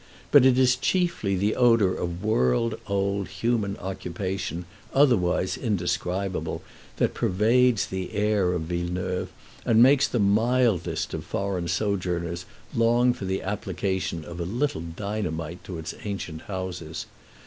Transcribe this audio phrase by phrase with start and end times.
[0.31, 6.63] But it is chiefly the odor of world old human occupation, otherwise indescribable,
[6.97, 9.29] that pervades the air of Villeneuve,
[9.63, 15.63] and makes the mildest of foreign sojourners long for the application of a little dynamite
[15.65, 17.05] to its ancient houses.